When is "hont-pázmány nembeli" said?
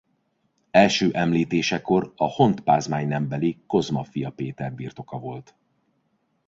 2.31-3.63